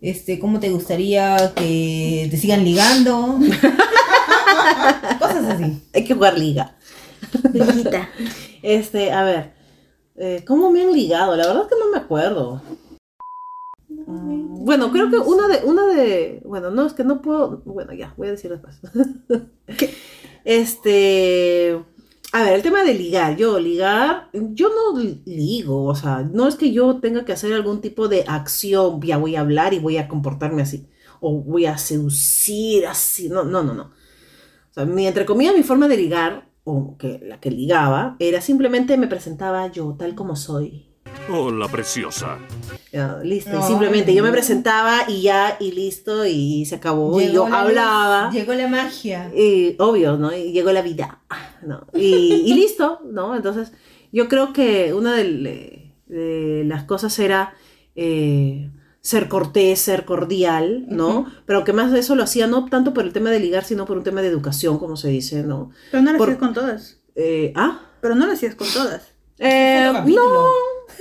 [0.00, 3.38] Este, ¿cómo te gustaría que te sigan ligando?
[5.18, 5.82] Cosas así.
[5.94, 6.76] Hay que jugar liga.
[7.52, 8.08] Liguita.
[8.62, 9.52] Este, a ver.
[10.16, 11.36] Eh, ¿Cómo me han ligado?
[11.36, 12.60] La verdad es que no me acuerdo.
[13.88, 18.14] Bueno, creo que una de, una de, bueno, no, es que no puedo, bueno, ya,
[18.16, 18.80] voy a decir después.
[20.44, 21.78] Este,
[22.32, 26.56] a ver, el tema de ligar, yo ligar, yo no ligo, o sea, no es
[26.56, 29.96] que yo tenga que hacer algún tipo de acción, ya voy a hablar y voy
[29.96, 30.88] a comportarme así,
[31.20, 33.84] o voy a seducir así, no, no, no, no.
[33.84, 38.98] O sea, mi, entre mi forma de ligar, o que la que ligaba, era simplemente
[38.98, 40.87] me presentaba yo tal como soy.
[41.30, 42.38] Hola, preciosa.
[42.92, 47.30] Ya, listo, y simplemente yo me presentaba y ya, y listo, y se acabó, y
[47.30, 48.24] yo la hablaba.
[48.26, 49.30] luz, llegó la magia.
[49.34, 50.34] Y obvio, ¿no?
[50.34, 51.20] Y llegó la vida,
[51.66, 51.86] ¿no?
[51.92, 52.04] Y,
[52.46, 53.36] y listo, ¿no?
[53.36, 53.72] Entonces,
[54.10, 57.52] yo creo que una de, de las cosas era
[57.94, 58.70] eh,
[59.02, 61.26] ser cortés, ser cordial, ¿no?
[61.44, 63.84] Pero que más de eso lo hacía no tanto por el tema de ligar, sino
[63.84, 65.72] por un tema de educación, como se dice, ¿no?
[65.90, 67.00] Pero no lo Por- hacías con todas.
[67.16, 67.80] Eh, ¿Ah?
[68.00, 69.12] Pero no lo hacías con todas.
[69.38, 70.22] Eh, no,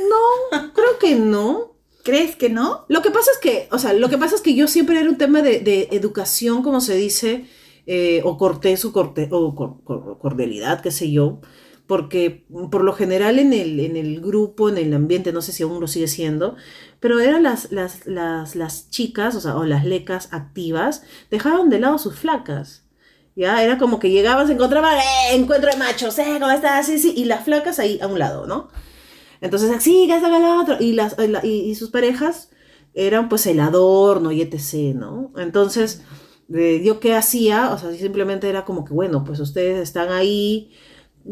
[0.10, 1.76] no, creo que no.
[2.04, 2.86] ¿Crees que no?
[2.88, 5.10] Lo que pasa es que, o sea, lo que pasa es que yo siempre era
[5.10, 7.47] un tema de, de educación, como se dice,
[7.86, 11.41] eh, o cortés o, corte, o cor- cor- cordialidad, qué sé yo,
[11.86, 15.63] porque por lo general en el, en el grupo, en el ambiente, no sé si
[15.63, 16.56] aún lo sigue siendo,
[17.02, 21.80] pero eran las, las, las, las chicas, o sea, o las lecas activas, dejaban de
[21.80, 22.87] lado sus flacas.
[23.38, 25.36] Ya, era como que llegaban, se encontraban, ¡eh!
[25.36, 26.38] Encuentro de machos, ¡eh!
[26.39, 26.88] ¿Cómo estás?
[26.88, 28.69] Sí, sí, y las flacas ahí a un lado, ¿no?
[29.41, 30.78] Entonces, sí, que está al otro.
[30.80, 31.43] Y, las, y, la-
[31.76, 32.52] sus parejas
[32.93, 35.34] eran pues el adorno y etc., ¿no?
[35.38, 36.04] Entonces,
[36.54, 40.71] eh, yo qué hacía, o sea, simplemente era como que, bueno, pues ustedes están ahí.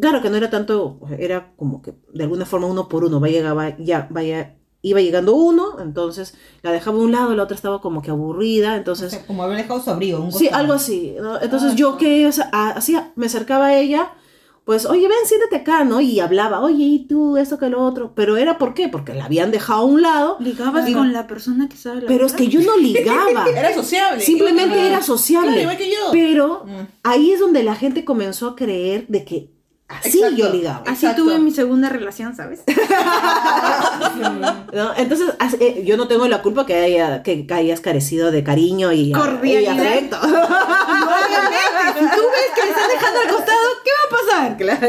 [0.01, 3.37] Claro que no era tanto, era como que de alguna forma uno por uno, vaya,
[3.39, 7.81] llegaba- ya, vaya, iba llegando uno, entonces la dejaba a un lado, la otra estaba
[7.81, 9.11] como que aburrida, O entonces...
[9.11, 10.19] sea, como haber dejado su abrigo.
[10.19, 11.41] Un Sí, algo así, ¿no?
[11.41, 11.97] Entonces Ah, yo no.
[11.97, 14.13] que o sea, a- hacía, me acercaba a ella,
[14.63, 16.01] pues, oye, ven, siéntate acá, ¿no?
[16.01, 18.13] Y hablaba, oye, y tú, esto que lo otro.
[18.15, 21.27] Pero era por qué, porque la habían dejado a un lado, ¿Ligabas Digo, con la
[21.27, 23.45] persona que sabe la pero es que yo no ligaba.
[23.55, 24.21] Era sociable.
[24.21, 25.49] Simplemente era sociable.
[25.49, 25.97] Claro, igual que yo.
[26.11, 26.87] Pero Mm.
[27.03, 29.54] ahí es donde la gente comenzó a creer de que
[29.87, 30.35] así Exacto.
[30.37, 30.83] yo ligaba.
[30.87, 31.23] Así Exacto.
[31.23, 32.61] tuve mi segunda relación, ¿sabes?
[34.73, 34.93] ¿no?
[34.97, 35.27] Entonces,
[35.59, 39.11] eh, yo no tengo la culpa que, haya, que hayas carecido de cariño y, y
[39.11, 39.79] Cordialidad.
[39.79, 40.17] afecto.
[40.21, 44.57] Obviamente, si tú ves que le están dejando al costado, ¿qué va a pasar?
[44.57, 44.87] Claro.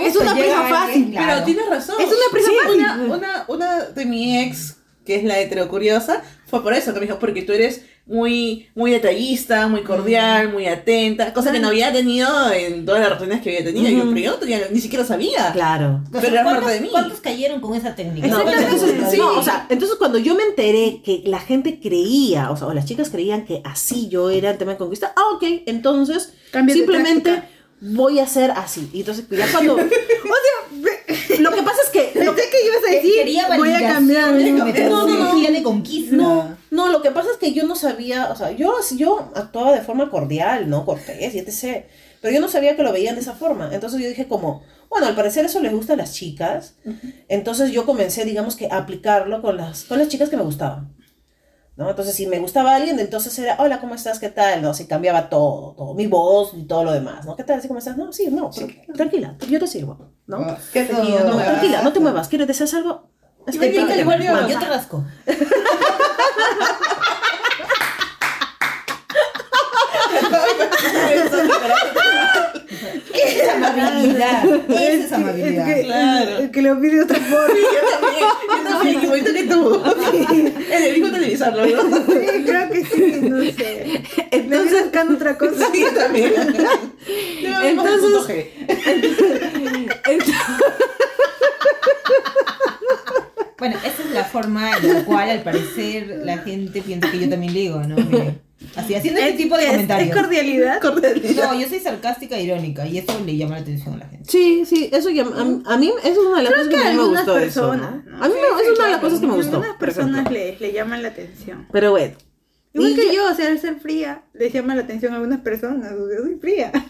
[0.00, 1.10] Es una presa fácil.
[1.10, 1.26] claro.
[1.32, 1.96] Pero tienes razón.
[2.00, 2.80] Es una presa Sí, fácil.
[2.80, 7.06] Una, una, una de mi ex, que es la heterocuriosa, fue por eso que me
[7.06, 11.90] dijo, porque tú eres muy, muy detallista, muy cordial, muy atenta, cosa que no había
[11.90, 13.88] tenido en todas las relaciones que había tenido.
[13.88, 15.52] Y yo, pero yo tenía- ni siquiera sabía.
[15.52, 16.02] Claro.
[16.12, 16.88] Pero era ¿cuántos- parte de mí.
[16.90, 18.26] ¿Cuántos cayeron con esa técnica?
[18.26, 19.16] No, entonces, Sí.
[19.16, 22.74] no, o sea, entonces cuando yo me enteré que la gente creía, o sea, o
[22.74, 26.76] las chicas creían que así yo era el tema de conquista, ah, ok, entonces Cambias
[26.76, 27.42] simplemente
[27.80, 28.88] voy a ser así.
[28.92, 29.74] Y entonces ya cuando...
[29.76, 32.12] o sea, lo que pasa es que...
[32.13, 34.34] lo Pensé que ibas a decir, Quería voy a cambiar.
[34.34, 34.64] de ¿no?
[34.64, 36.16] metodología de conquista.
[36.16, 39.72] No, no, lo que pasa es que yo no sabía, o sea, yo, yo actuaba
[39.72, 40.84] de forma cordial, ¿no?
[40.84, 41.86] Cortés y etc.
[42.20, 43.70] Pero yo no sabía que lo veían de esa forma.
[43.72, 46.76] Entonces yo dije como, bueno, al parecer eso les gusta a las chicas.
[47.28, 50.93] Entonces yo comencé, digamos que, a aplicarlo con las, con las chicas que me gustaban.
[51.76, 51.90] ¿No?
[51.90, 54.20] Entonces, si me gustaba alguien, entonces era, hola, ¿cómo estás?
[54.20, 54.62] ¿Qué tal?
[54.62, 54.74] ¿No?
[54.74, 57.34] Se cambiaba todo, todo, mi voz y todo lo demás, ¿no?
[57.34, 57.60] ¿Qué tal?
[57.60, 57.96] ¿Sí, ¿Cómo estás?
[57.96, 60.36] No, sí, no, tr- tranquila, yo te sirvo, ¿no?
[60.38, 61.02] Ah, ¿Qué No?
[61.24, 62.28] No, me tranquila, no te muevas.
[62.28, 63.08] ¿Quieres deseas algo?
[63.44, 65.04] Que- Espérate, igual que- Yo te rasco.
[73.12, 74.44] Esa es amabilidad.
[74.70, 75.66] Esa es amabilidad.
[75.66, 76.52] que, Claro.
[76.52, 77.54] que lo pide de otra forma.
[77.54, 78.28] yo también,
[78.92, 79.82] yo también, igualito que tú.
[80.72, 81.64] El mismo televisor, ¿no?
[81.66, 84.02] Sí, creo que sí, no sé.
[84.30, 85.68] Estoy buscando otra cosa.
[85.72, 86.32] Sí, también.
[87.64, 88.48] Entonces-
[88.86, 90.34] Entonces,
[93.58, 97.28] Bueno, esa es la forma en la cual al parecer la gente piensa que yo
[97.30, 97.96] también digo, ¿no?
[98.76, 100.08] Así, haciendo este tipo de Es- comentarios.
[100.10, 100.82] Es cordialidad.
[100.82, 104.13] No, yo soy sarcástica e irónica y eso le llama la atención a la gente.
[104.26, 106.82] Sí, sí, eso ya, a, a mí eso es una de las cosas que, que
[106.82, 107.38] a mí me gustó.
[107.38, 108.18] eso, personas, ¿no?
[108.18, 108.24] ¿no?
[108.24, 109.56] A mí me- Sí, es una de las cosas que me gustó.
[109.56, 111.66] Algunas personas le, le llaman la atención.
[111.72, 112.14] Pero bueno.
[112.72, 115.40] Igual Y que yo, o sea, al ser fría, les llama la atención a algunas
[115.40, 115.92] personas.
[115.92, 116.72] o sea, soy fría.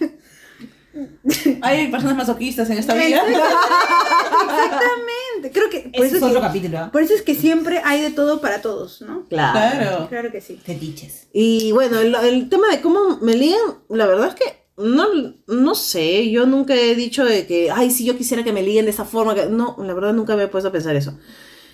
[1.62, 3.22] Hay personas masoquistas en esta vida.
[3.26, 5.50] Exactamente.
[5.52, 8.00] Creo que por Ese eso, es otro que capítulo, por eso es que siempre hay
[8.00, 9.24] de todo para todos, ¿no?
[9.28, 9.78] Claro.
[9.78, 10.06] Claro.
[10.08, 10.60] Claro que sí.
[10.64, 11.26] Fetiches.
[11.32, 15.06] Y bueno, el, el tema de cómo me lían, la verdad es que no,
[15.46, 18.84] no sé, yo nunca he dicho de que, ay, si yo quisiera que me líen
[18.87, 19.34] de esa forma.
[19.34, 19.46] que-".
[19.46, 21.18] No, la verdad nunca me he puesto a pensar eso.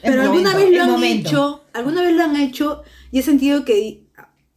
[0.03, 1.29] Pero El alguna momento, vez lo han momento.
[1.29, 4.07] hecho, alguna vez lo han hecho y he sentido que,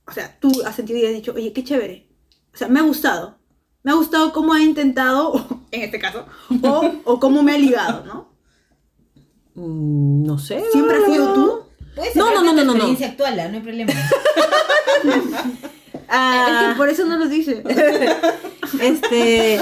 [0.08, 2.08] o sea, tú has sentido y has dicho, oye, qué chévere.
[2.54, 3.40] O sea, me ha gustado.
[3.84, 6.26] Me ha gustado cómo ha intentado, en este caso,
[6.62, 8.34] o, o cómo me ha ligado, ¿no?
[9.56, 10.64] Mm, No sé.
[10.72, 11.60] ¿Siempre has sido tú?
[12.16, 13.06] No, no, no, no, no, no.
[13.06, 13.48] actual, ¿ah?
[13.50, 13.94] no hay problema.
[16.10, 17.64] Ah, Es que por eso no lo dice.
[18.82, 19.62] Este,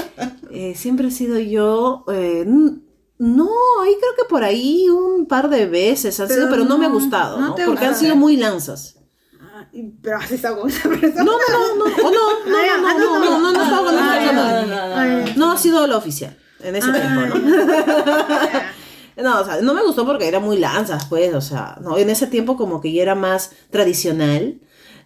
[0.50, 2.04] eh, siempre he sido yo.
[2.12, 3.48] eh, no,
[3.82, 6.86] ahí creo que por ahí un par de veces han Pero sido, pero no, me
[6.86, 7.54] ha no, gustado, no ¿no?
[7.54, 8.96] te Porque han sido muy lanzas.
[9.40, 9.66] Ah,
[10.02, 11.22] Pero has estado con esa persona.
[11.22, 14.32] No, no, no, no, o no, no, Ah, no, no, no, no, no, no, no,
[14.32, 19.22] no, no, Ah, No ha sido la oficial en ese Ah, tiempo, ¿no?
[19.22, 22.08] No, o sea, no me gustó porque era muy lanzas, pues, o sea, no, en
[22.08, 24.58] ese tiempo como que ya era más tradicional,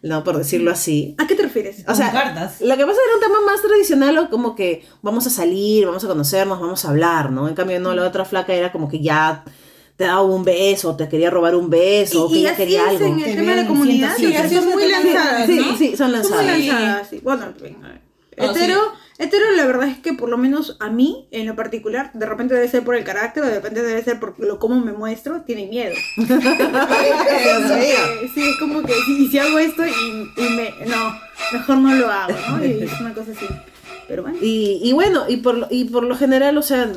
[0.02, 0.22] ¿no?
[0.24, 1.14] Por decirlo así.
[1.18, 1.84] ¿A qué te refieres?
[1.88, 2.60] O sea, cartas.
[2.60, 6.04] lo que pasa era un tema más tradicional, o como que vamos a salir, vamos
[6.04, 7.48] a conocernos, vamos a hablar, ¿no?
[7.48, 9.44] En cambio, no, la otra flaca era como que ya
[9.96, 12.82] te daba un beso, te quería robar un beso, o que y ya así quería
[12.82, 13.06] es algo.
[13.06, 15.76] en Te el tema de la ven comunidad, sí, son muy lanzadas, Sí, ¿no?
[15.76, 16.46] sí, son Son muy lanzadas.
[16.46, 17.20] lanzadas, sí.
[17.22, 18.00] Bueno, en fin, a ver.
[18.38, 22.10] Ah, Hetero, hetero, la verdad es que por lo menos a mí, en lo particular,
[22.14, 24.80] de repente debe ser por el carácter, o de repente debe ser por lo cómo
[24.80, 25.94] me muestro, tiene miedo.
[26.98, 30.70] Eh, sí, es como que si, si hago esto y, y me.
[30.86, 31.12] No,
[31.52, 32.64] mejor no lo hago, ¿no?
[32.64, 33.46] Y es una cosa así.
[34.08, 34.38] Pero bueno.
[34.40, 36.90] Y, y bueno, y por, lo- y por lo general, o sea,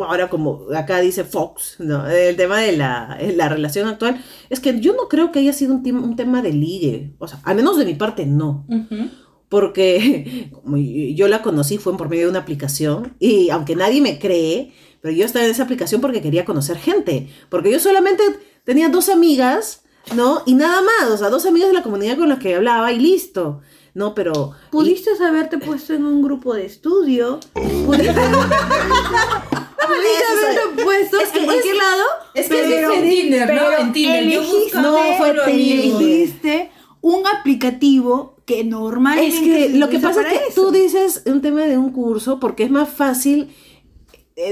[0.00, 2.06] ahora como acá dice Fox, ¿no?
[2.08, 5.74] el tema de la, la relación actual, es que yo no creo que haya sido
[5.74, 8.64] un, tema de ligue, o sea, al menos de mi parte no.
[8.68, 9.08] Ujú.
[9.50, 10.50] Porque
[11.14, 15.12] yo la conocí fue por medio de una aplicación y aunque nadie me cree, pero
[15.14, 18.22] yo estaba en esa aplicación porque quería conocer gente, porque yo solamente
[18.64, 19.82] tenía dos amigas,
[20.14, 20.42] ¿no?
[20.46, 22.98] Y nada más, o sea, dos amigas de la comunidad con las que hablaba y
[23.00, 23.60] listo,
[23.94, 24.14] ¿no?
[24.14, 24.52] Pero...
[24.70, 27.40] Pudiste haberte puesto en un grupo de estudio.
[27.54, 28.12] Pudiste,
[29.88, 32.04] pudiste haberte puesto Es que en cualquier es- lado.
[32.34, 33.72] es que es pero- en Tinder, ¿no?
[33.78, 40.22] En Tinder, elegiste- No, fue elegiste un aplicativo que normalmente Es que lo que pasa
[40.22, 40.62] es que eso.
[40.62, 43.48] tú dices un tema de un curso porque es más fácil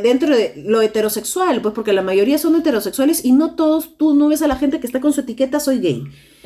[0.03, 4.29] dentro de lo heterosexual, pues porque la mayoría son heterosexuales y no todos, tú no
[4.29, 6.05] ves a la gente que está con su etiqueta soy gay.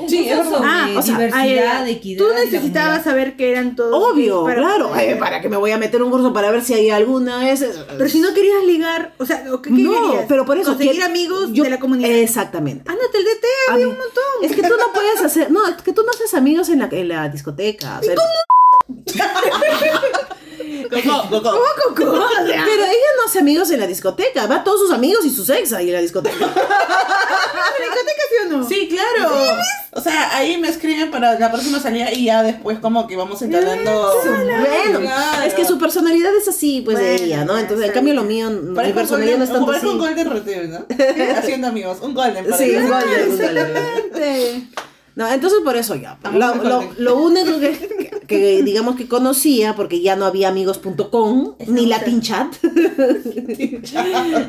[0.09, 1.89] Sí, curso es sobre Ah, o sea, diversidad, ya.
[1.89, 2.25] equidad.
[2.25, 3.93] Tú necesitabas saber que eran todos.
[4.13, 4.91] Obvio, para claro.
[4.95, 7.65] Ay, ¿Para qué me voy a meter un curso para ver si hay alguna vez?
[7.99, 10.25] Pero si no querías ligar, o sea, ¿o ¿qué, qué no, querías?
[10.29, 12.11] pero por eso Conseguir que- amigos yo- de la comunidad.
[12.11, 12.91] Exactamente.
[12.91, 14.23] Ándate el DT, había mí- un montón.
[14.43, 16.89] Es que tú no puedes hacer, no, es que tú no haces amigos en la,
[16.91, 18.01] en la discoteca.
[18.01, 18.15] o sea,
[20.91, 21.59] Coco, coco.
[21.87, 25.25] Coco, o sea, pero ella no hace amigos en la discoteca, va todos sus amigos
[25.25, 26.37] y sus ex ahí en la discoteca.
[26.37, 28.69] ¿en la discoteca sí o no?
[28.69, 29.57] Sí, claro.
[29.95, 33.43] O sea, ahí me escriben para la próxima salida y ya después como que vamos
[33.43, 34.15] instalando.
[34.25, 35.43] Bueno, Claro.
[35.47, 37.59] es que su personalidad es así, pues de Bueno, ella, ¿no?
[37.59, 39.87] Entonces, en cambio, lo mío, mi personalidad no es tanto así.
[39.87, 40.87] un golden retriever, ¿no?
[41.39, 41.99] Haciendo amigos.
[42.01, 42.45] Un golden.
[42.47, 44.71] para Sí, un golden, un golden.
[45.15, 46.17] No, entonces por eso ya.
[46.33, 51.87] Lo, lo- lo único que, que, digamos que conocía, porque ya no había amigos.com, ni
[51.87, 52.55] Latin Chat.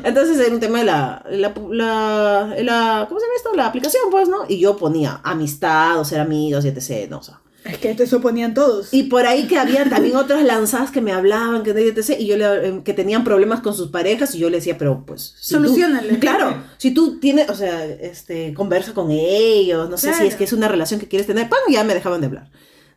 [0.04, 3.52] Entonces era un tema de la, la, la, la- ¿cómo se llama esto?
[3.54, 4.44] La aplicación, pues, ¿no?
[4.48, 7.08] Y yo ponía amistad o ser amigos y etc.
[7.10, 7.18] ¿no?
[7.18, 8.92] O sea, Es que te oponían todos.
[8.92, 12.16] Y por ahí que habían también otras lanzadas que me hablaban, que, etc.
[12.18, 15.04] Y yo le, eh, que tenían problemas con sus parejas y yo le decía, pero
[15.06, 15.34] pues...
[15.40, 16.18] si Soluciónale.
[16.18, 20.28] claro, si tú tienes, o sea, este, conversa con ellos, no sé si Claro.
[20.28, 21.60] es que es una relación que quieres tener, ¡pam!
[21.70, 22.50] ya me dejaban de hablar.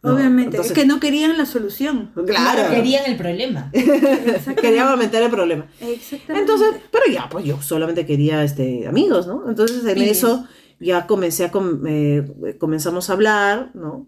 [0.03, 0.13] ¿No?
[0.13, 0.57] Obviamente.
[0.57, 2.11] Entonces, es que no querían la solución.
[2.25, 3.71] Claro, No querían el problema.
[4.61, 5.67] quería aumentar el problema.
[5.79, 6.39] Exactamente.
[6.39, 9.49] Entonces, pero ya, pues yo solamente quería este, amigos, ¿no?
[9.49, 10.09] Entonces en Bien.
[10.09, 10.45] eso
[10.79, 14.07] ya comencé a, com- eh, comenzamos a hablar, ¿no?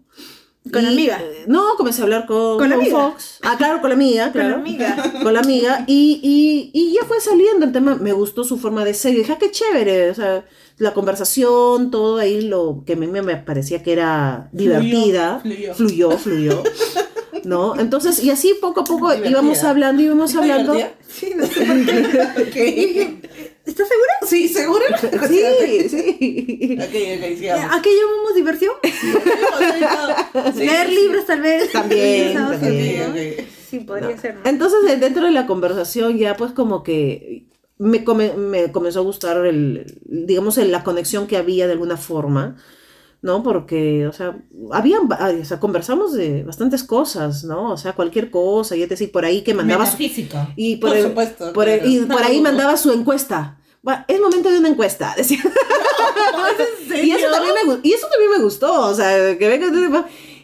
[0.72, 1.18] ¿Con la amiga?
[1.22, 2.90] eh, no, comencé a hablar con, ¿Con la amiga?
[3.10, 3.38] Fox.
[3.42, 4.48] Ah, claro, con la amiga, Con claro.
[4.50, 5.12] la amiga.
[5.22, 5.84] Con la amiga.
[5.86, 7.94] Y, y, y ya fue saliendo el tema.
[7.96, 9.14] Me gustó su forma de ser.
[9.14, 10.10] Y dije, ah, qué chévere.
[10.10, 10.44] O sea,
[10.80, 15.40] la conversación, todo ahí, lo que a mí me parecía que era divertida.
[15.40, 15.74] fluyó.
[15.74, 16.62] Fluyó, fluyó.
[17.44, 17.78] ¿No?
[17.78, 19.30] Entonces, y así poco a poco Divertida.
[19.30, 20.72] íbamos hablando, íbamos ¿Está hablando.
[20.72, 20.98] divertida?
[21.08, 21.62] Sí, no sé.
[23.66, 24.12] ¿Estás segura?
[24.26, 24.84] Sí, ¿seguro?
[25.28, 26.78] Sí, sí.
[26.80, 27.76] Ok, ok, sigamos.
[27.76, 28.72] ¿A qué llamamos diversión?
[30.54, 31.72] Sí, Leer sí, libros, tal vez.
[31.72, 33.36] También, también.
[33.68, 34.36] Sí, podría ser.
[34.36, 34.40] ¿no?
[34.44, 37.44] Entonces, eh, dentro de la conversación ya pues como que
[37.80, 41.96] me, come- me comenzó a gustar el, digamos, el- la conexión que había de alguna
[41.96, 42.56] forma,
[43.22, 43.42] ¿no?
[43.42, 44.38] Porque, o sea,
[44.72, 47.72] habían, va- o sea, conversamos de bastantes cosas, ¿no?
[47.72, 49.96] O sea, cualquier cosa, y decir, por ahí que mandaba su,
[50.56, 51.92] y por, Por el- supuesto, por el- claro.
[51.94, 53.56] y por ahí mandaba su encuesta.
[53.86, 55.40] Va, es momento de una encuesta, decía.
[57.02, 59.70] Y eso también me, y eso también me gustó, o sea, que venga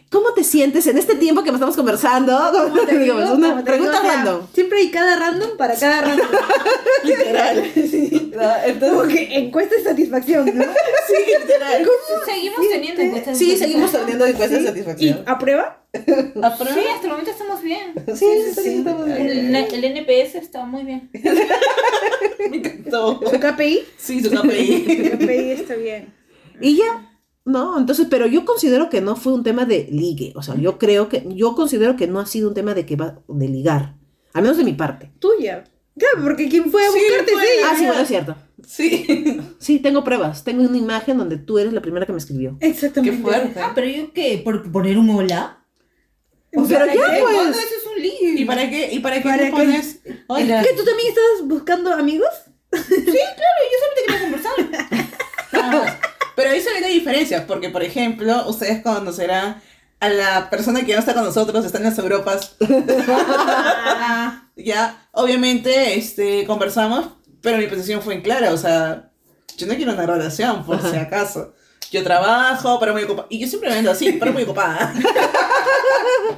[0.09, 2.37] ¿Cómo te sientes en este tiempo que estamos conversando?
[2.53, 4.47] Como te digo, Digamos, una pregunta digo, random.
[4.53, 6.27] Siempre hay cada random para cada random.
[7.03, 7.71] Literal.
[7.75, 8.31] Sí.
[8.35, 10.63] No, entonces, Como que encuesta de satisfacción, ¿no?
[10.63, 11.87] sí, literal.
[12.25, 13.37] Seguimos teniendo encuestas.
[13.37, 15.23] Sí, seguimos teniendo encuestas de ¿Y satisfacción.
[15.25, 15.83] a prueba?
[16.43, 16.73] ¿Aprueba?
[16.75, 17.93] Sí, hasta el momento estamos bien.
[18.13, 19.55] Sí, sí, sí, estamos bien.
[19.55, 21.09] El, el NPS está muy bien.
[22.49, 23.19] Me encantó.
[23.29, 23.83] ¿Su KPI?
[23.97, 25.09] Sí, su KPI.
[25.11, 26.13] Su KPI está bien.
[26.61, 27.16] Y ya,
[27.47, 27.79] ¿no?
[27.79, 30.33] Entonces, pero yo considero que no fue un tema de ligue.
[30.35, 32.95] O sea, yo creo que, yo considero que no ha sido un tema de que
[32.95, 33.95] va, de ligar.
[34.33, 35.11] Al menos de mi parte.
[35.19, 35.63] Tuya.
[35.97, 37.41] Claro, porque quien fue a Sí, buscarte fue.
[37.43, 37.67] ella.
[37.71, 38.35] Ah, sí, bueno, es cierto.
[38.67, 39.41] Sí.
[39.59, 40.43] Sí, tengo pruebas.
[40.43, 42.57] Tengo una imagen donde tú eres la primera que me escribió.
[42.59, 43.17] Exactamente.
[43.17, 43.59] Qué fuerte.
[43.59, 45.63] Ah, pero yo qué, por poner un hola.
[46.51, 46.99] Pero ¿para ya, qué?
[47.21, 47.33] pues.
[47.33, 48.41] ¿Cuándo eso es un ligue?
[48.41, 49.99] ¿Y para qué, y para qué ¿Para pones?
[50.27, 50.61] Hola.
[50.63, 50.69] ¿Qué?
[50.77, 52.29] ¿Tú también estás buscando amigos?
[52.71, 55.07] Yo solamente quería conversar.
[55.53, 55.97] Ah,
[56.37, 59.59] Pero ahí se ve la diferencia, porque por ejemplo, ustedes conocerán
[59.99, 62.57] a la persona que no está con nosotros, está en las Europas.
[64.55, 67.07] ya, obviamente, este, conversamos,
[67.41, 69.09] pero mi posición fue en clara, o sea,
[69.57, 71.55] yo no quiero una relación, por si acaso.
[71.91, 73.27] Yo trabajo, pero muy ocupada.
[73.29, 74.93] Y yo siempre me vendo así, pero muy ocupada.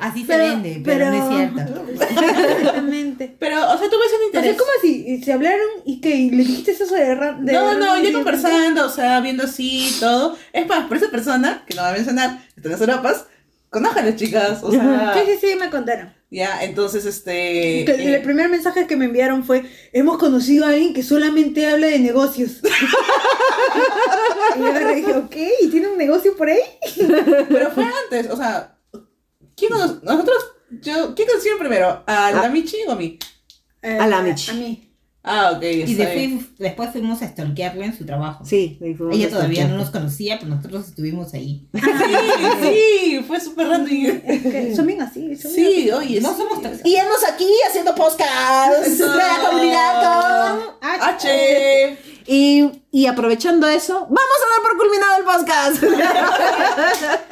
[0.01, 1.83] Así se Pero- vende, pero, no es cierto.
[2.01, 3.35] Exactamente.
[3.39, 4.49] Pero, o sea, tú ves un O interés.
[4.51, 5.21] sea, ¿cómo así?
[5.23, 6.15] ¿Se hablaron y qué?
[6.15, 10.37] ¿Y ¿Le dijiste eso de, de No, no, ya conversando, o sea, viendo así todo.
[10.53, 13.25] Es más, por esa persona, que no va a mencionar, está en las Europas,
[13.69, 16.13] conozcan las chicas, o sea, Sí, sí, sí, me contaron.
[16.31, 17.83] ya, entonces, este...
[17.85, 21.67] Que eh, el primer mensaje que me enviaron fue, hemos conocido a alguien que solamente
[21.67, 22.61] habla de negocios.
[24.55, 26.59] y yo y dije, ok, ¿y tiene un negocio por ahí?
[27.49, 28.75] pero fue antes, o sea,
[29.55, 30.37] ¿quién cono- nosotros,
[30.81, 32.03] yo, ¿quién conoció primero?
[32.07, 32.49] ¿A la Ah.
[32.49, 33.17] Michi o a mí?
[33.81, 34.51] Eh, A la Michi.
[34.51, 34.88] A mí.
[35.21, 35.97] Ah, ok, Y bien.
[35.97, 38.45] después, después fuimos a stalkearlo en su trabajo.
[38.45, 41.67] Sí, fuimos Ella a todavía no nos conocía, pero nosotros estuvimos ahí.
[41.73, 41.81] Sí,
[42.63, 43.89] sí, fue súper random.
[44.25, 45.35] Es que son bien así.
[45.35, 45.91] Son bien Sí, así.
[45.91, 46.35] oye, No sí.
[46.37, 46.59] somos.
[46.85, 49.11] Y hemos aquí haciendo podcast Eso.
[49.11, 50.75] de la comunidad con...
[50.81, 51.97] Ah, H.
[52.25, 55.83] Y, y aprovechando eso, vamos a dar por culminado el podcast.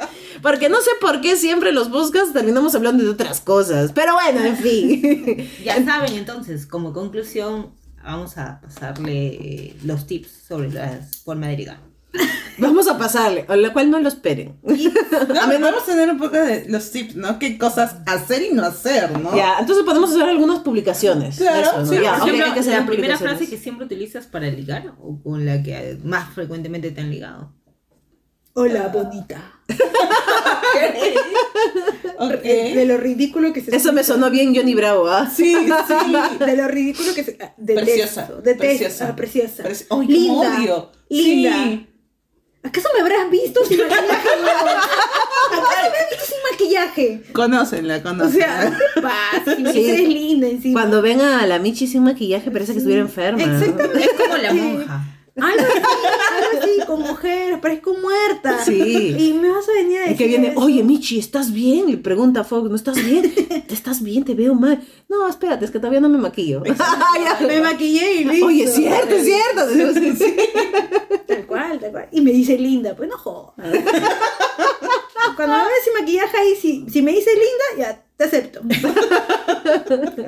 [0.42, 3.92] Porque no sé por qué siempre los podcasts terminamos hablando de otras cosas.
[3.94, 5.48] Pero bueno, en fin.
[5.64, 7.72] Ya saben, entonces, como conclusión,
[8.02, 11.88] vamos a pasarle eh, los tips sobre la forma de ligar.
[12.58, 14.56] Vamos a pasarle, a lo cual no lo esperen.
[14.62, 14.74] No,
[15.28, 17.38] pero vamos a tener un poco de los tips, ¿no?
[17.38, 19.36] ¿Qué cosas hacer y no hacer, no?
[19.36, 21.36] Ya, entonces podemos hacer algunas publicaciones.
[21.36, 21.86] Claro, Eso, ¿no?
[21.86, 25.62] sí, Ya, ejemplo, que la primera frase que siempre utilizas para ligar o con la
[25.62, 27.52] que más frecuentemente te han ligado.
[28.60, 29.52] Hola, bonita.
[32.20, 32.40] Ok.
[32.42, 35.30] Eh, De lo ridículo que se Eso me sonó bien Johnny Bravo, ¿ah?
[35.32, 35.64] Sí, sí.
[36.44, 37.38] De lo ridículo que se.
[37.40, 38.58] ah, Detesto, Preciosa, Detesto.
[38.58, 39.08] preciosa.
[39.08, 39.62] ah, preciosa.
[39.64, 40.56] Preci- cómo linda.
[40.58, 40.90] odio.
[41.08, 41.52] Linda.
[41.52, 41.86] Sí.
[42.64, 44.28] ¿Acaso me habrás visto sin maquillaje?
[45.52, 47.22] ¿Acaso me has visto sin maquillaje?
[47.32, 48.46] Conócenla, O conócenla.
[48.62, 49.56] sea, ¿qué pasa?
[49.56, 49.78] Si me Sí.
[49.84, 50.80] dices linda encima.
[50.80, 53.46] Cuando ven a la Michi sin maquillaje parece que estuviera enferma.
[53.46, 53.58] ¿no?
[53.58, 54.04] Exactamente.
[54.04, 55.04] Es como la monja.
[55.40, 55.82] Algo así,
[56.34, 58.64] algo así, con mujeres, parezco muerta.
[58.64, 59.14] Sí.
[59.18, 60.16] Y me vas a venir a Y decir.
[60.18, 61.86] que viene, oye Michi, ¿estás bien?
[61.90, 63.32] Le pregunta a Fox, ¿no estás bien?
[63.66, 64.24] ¿Te estás bien?
[64.24, 64.82] Te veo mal.
[65.08, 66.62] No, espérate, es que todavía no me maquillo.
[67.24, 67.46] Ya.
[67.46, 68.46] Me maquillé y listo.
[68.46, 69.66] Oye, es cierto, es cierto.
[71.26, 72.08] Tal cual, tal cual.
[72.12, 73.54] Y me dice linda, pues no jodas.
[75.36, 78.60] Cuando me ves sin maquillaje ahí, si, si me dices linda, ya, te acepto.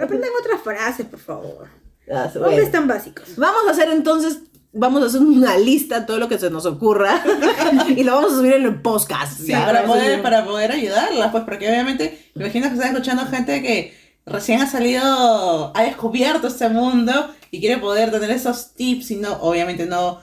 [0.03, 1.69] Aprendan otras frases, por favor.
[2.13, 2.49] Ah, bueno.
[2.49, 3.37] Hombres tan básicos.
[3.37, 4.39] Vamos a hacer entonces,
[4.73, 7.23] vamos a hacer una lista de todo lo que se nos ocurra
[7.89, 9.41] y lo vamos a subir en el podcast.
[9.41, 13.63] Sí, para poder, para poder ayudarla, pues, porque obviamente, me imagino que están escuchando gente
[13.63, 13.95] que
[14.27, 19.33] recién ha salido, ha descubierto este mundo y quiere poder tener esos tips y no,
[19.41, 20.21] obviamente no.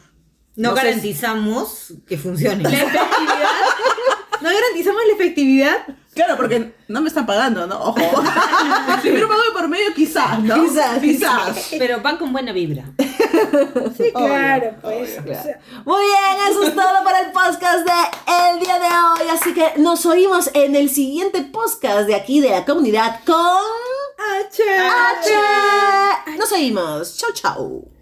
[0.55, 2.63] No, garantizamos que funcione.
[2.63, 3.03] La efectividad.
[4.41, 5.77] ¿No garantizamos la efectividad?
[6.17, 7.79] Claro, porque no me están pagando, ¿no?
[7.79, 7.99] Ojo.
[9.01, 10.55] si hubiera de por medio, quizás, ¿no?
[10.65, 11.67] Quizás, quizás.
[11.77, 12.83] Pero van con buena vibra.
[13.95, 15.11] Sí, claro, Obvio, pues.
[15.11, 15.43] obvio, o claro.
[15.43, 19.29] sea, Muy bien, eso es todo para el podcast de el día de hoy.
[19.31, 24.63] Así que nos oímos en el siguiente podcast de aquí de la comunidad con H.
[24.63, 26.37] H.
[26.37, 27.17] Nos oímos.
[27.17, 27.96] Chau, chau.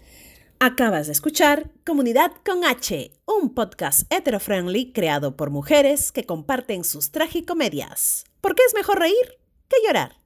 [0.58, 7.10] Acabas de escuchar Comunidad con H, un podcast hetero-friendly creado por mujeres que comparten sus
[7.10, 8.24] tragicomedias.
[8.40, 9.38] Porque es mejor reír
[9.68, 10.16] que llorar.